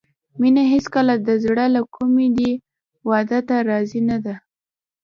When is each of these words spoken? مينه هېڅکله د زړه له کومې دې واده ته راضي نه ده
مينه 0.39 0.63
هېڅکله 0.73 1.13
د 1.27 1.29
زړه 1.43 1.65
له 1.75 1.81
کومې 1.95 2.27
دې 2.37 2.51
واده 3.09 3.39
ته 3.47 3.55
راضي 3.69 4.01
نه 4.09 4.17
ده 4.25 4.35